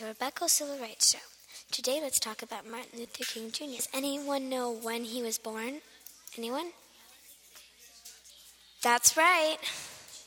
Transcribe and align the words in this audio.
Rebecca 0.00 0.48
Civil 0.48 0.78
Rights 0.78 1.12
Show. 1.12 1.18
Today, 1.70 2.00
let's 2.02 2.20
talk 2.20 2.42
about 2.42 2.68
Martin 2.68 2.98
Luther 2.98 3.24
King 3.24 3.50
Jr. 3.50 3.76
Does 3.76 3.88
anyone 3.94 4.48
know 4.48 4.70
when 4.70 5.04
he 5.04 5.22
was 5.22 5.38
born? 5.38 5.80
Anyone? 6.36 6.72
That's 8.82 9.16
right. 9.16 9.56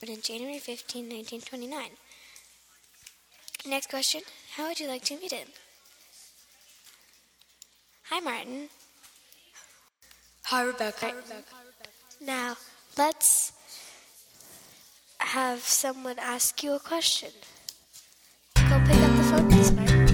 Born 0.02 0.16
on 0.16 0.22
January 0.22 0.58
15, 0.58 1.04
1929. 1.04 1.90
Next 3.68 3.90
question 3.90 4.22
How 4.56 4.68
would 4.68 4.80
you 4.80 4.88
like 4.88 5.04
to 5.06 5.18
meet 5.20 5.32
him? 5.32 5.48
Hi, 8.10 8.20
Martin. 8.20 8.70
Hi, 10.46 10.64
Rebecca. 10.64 11.14
Now, 12.20 12.58
let's 12.98 13.54
have 15.20 15.60
someone 15.60 16.18
ask 16.20 16.64
you 16.64 16.74
a 16.74 16.80
question. 16.80 17.30
Go 19.32 19.38
pick 19.38 19.48
up 19.48 19.48
the 19.48 19.48
phone, 19.48 19.50
please, 19.50 19.72
Martin. 19.72 20.08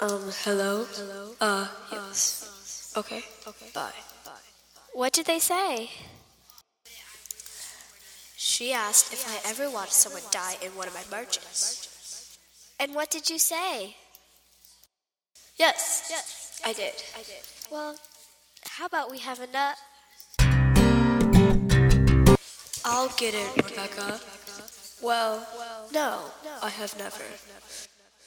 Um, 0.00 0.32
hello? 0.42 0.86
Hello? 0.90 1.34
Uh, 1.40 1.68
yes. 1.92 2.92
Okay. 2.96 3.22
Okay. 3.46 3.66
Bye. 3.72 3.92
What 4.92 5.12
did 5.12 5.26
they 5.26 5.38
say? 5.38 5.90
She 8.36 8.72
asked 8.72 9.12
if 9.12 9.24
I 9.28 9.48
ever 9.48 9.70
watched 9.70 9.92
someone 9.92 10.22
die 10.30 10.56
in 10.62 10.74
one 10.76 10.88
of 10.88 10.94
my 10.94 11.02
marches. 11.10 12.38
And 12.80 12.94
what 12.94 13.10
did 13.10 13.30
you 13.30 13.38
say? 13.38 13.96
Yes. 15.56 16.08
Yes. 16.10 16.60
I 16.64 16.72
did. 16.72 16.94
I 17.16 17.22
did. 17.22 17.42
Well, 17.70 17.96
how 18.66 18.86
about 18.86 19.10
we 19.10 19.18
have 19.18 19.40
a 19.40 19.46
nut? 19.46 19.76
I'll 22.84 23.08
get 23.16 23.34
it, 23.34 23.56
Rebecca. 23.56 24.20
Well, 25.04 25.46
no, 25.92 26.32
I 26.62 26.70
have 26.70 26.96
never. 26.98 27.24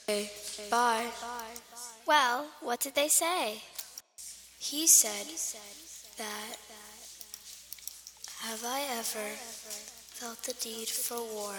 Okay. 0.08 0.30
Bye. 0.70 1.08
Well, 2.06 2.46
what 2.62 2.80
did 2.80 2.94
they 2.94 3.08
say? 3.08 3.64
He 4.60 4.86
said 4.86 5.28
that 6.18 6.58
have 8.42 8.64
I 8.64 8.82
ever 8.94 9.28
felt 10.18 10.44
the 10.44 10.54
need 10.64 10.88
for 10.88 11.18
war? 11.18 11.56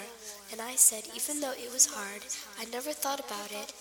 And 0.52 0.60
I 0.60 0.76
said, 0.76 1.04
even 1.14 1.40
though 1.40 1.52
it 1.52 1.72
was 1.72 1.86
hard, 1.86 2.22
I 2.58 2.64
never 2.66 2.92
thought 2.92 3.20
about 3.20 3.50
it. 3.50 3.74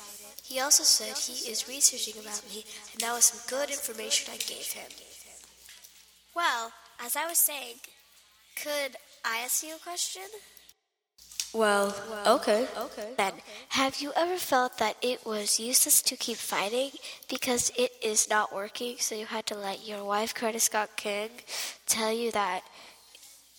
He 0.44 0.60
also 0.60 0.84
said 0.84 1.18
he 1.18 1.50
is 1.52 1.68
researching 1.68 2.20
about 2.20 2.44
me, 2.50 2.66
and 2.92 3.02
that 3.02 3.14
was 3.14 3.26
some 3.26 3.42
good 3.48 3.70
information 3.70 4.34
I 4.34 4.38
gave 4.38 4.72
him. 4.72 4.90
Well, 6.36 6.72
as 7.00 7.16
I 7.16 7.28
was 7.28 7.38
saying, 7.38 7.78
could 8.56 8.98
I 9.24 9.38
ask 9.46 9.64
you 9.64 9.76
a 9.76 9.80
question? 9.80 10.24
Well, 11.54 11.96
okay. 12.28 12.68
Okay. 12.78 13.10
Then, 13.18 13.34
have 13.70 14.02
you 14.02 14.12
ever 14.16 14.38
felt 14.38 14.78
that 14.78 14.96
it 15.02 15.26
was 15.26 15.60
useless 15.60 16.02
to 16.04 16.16
keep 16.16 16.38
fighting 16.38 16.92
because 17.30 17.72
it 17.78 17.92
is 18.04 18.30
not 18.30 18.54
working, 18.54 18.98
so 19.00 19.16
you 19.16 19.26
had 19.26 19.46
to 19.48 19.56
let 19.56 19.88
your 19.88 20.04
wife, 20.04 20.36
Coretta 20.36 20.62
Scott 20.62 20.90
King, 20.98 21.30
tell 21.86 22.12
you 22.12 22.32
that 22.32 22.62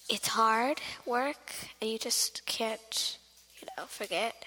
it's 0.08 0.28
hard 0.28 0.80
work 1.06 1.52
and 1.80 1.90
you 1.90 1.98
just 1.98 2.44
can't, 2.46 3.18
you 3.60 3.68
know, 3.76 3.84
forget? 3.86 4.44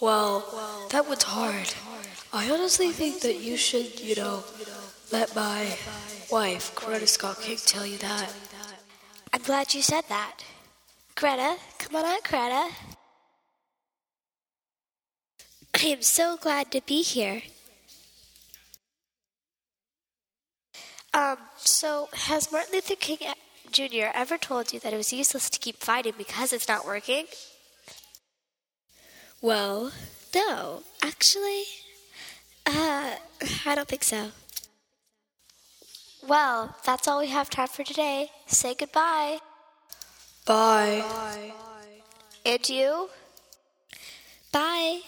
Well, 0.00 0.44
that 0.90 1.08
was 1.08 1.22
hard. 1.24 1.74
I 2.32 2.50
honestly 2.50 2.92
think 2.92 3.20
that 3.22 3.40
you 3.40 3.56
should, 3.56 3.98
you 4.00 4.14
know, 4.14 4.44
let 5.10 5.34
my 5.34 5.66
wife, 6.30 6.74
Coretta 6.74 7.08
Scott 7.08 7.40
King, 7.40 7.58
tell 7.64 7.84
you 7.84 7.98
that. 7.98 8.32
I'm 9.32 9.42
glad 9.42 9.74
you 9.74 9.82
said 9.82 10.04
that. 10.08 10.44
Coretta, 11.18 11.56
come 11.80 11.96
on 11.96 12.04
out, 12.04 12.22
Coretta. 12.22 12.70
I 15.74 15.86
am 15.86 16.00
so 16.00 16.36
glad 16.36 16.70
to 16.70 16.80
be 16.80 17.02
here. 17.02 17.42
Um, 21.12 21.38
so 21.56 22.08
has 22.12 22.52
Martin 22.52 22.74
Luther 22.74 22.94
King 22.94 23.18
Jr. 23.72 24.12
ever 24.14 24.38
told 24.38 24.72
you 24.72 24.78
that 24.78 24.92
it 24.92 24.96
was 24.96 25.12
useless 25.12 25.50
to 25.50 25.58
keep 25.58 25.78
fighting 25.78 26.12
because 26.16 26.52
it's 26.52 26.68
not 26.68 26.86
working? 26.86 27.24
Well, 29.42 29.90
no. 30.32 30.84
Actually, 31.02 31.64
uh, 32.64 33.16
I 33.66 33.74
don't 33.74 33.88
think 33.88 34.04
so. 34.04 34.30
Well, 36.24 36.76
that's 36.84 37.08
all 37.08 37.18
we 37.18 37.26
have 37.26 37.50
time 37.50 37.66
for 37.66 37.82
today. 37.82 38.30
Say 38.46 38.76
goodbye. 38.78 39.40
Bye. 40.48 41.04
And 42.46 42.68
you? 42.70 43.10
Bye. 44.50 45.00